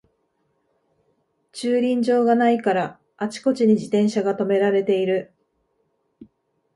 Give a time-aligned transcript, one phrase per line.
[1.51, 5.31] 駐輪場がないからあちこちに自転車がとめられてる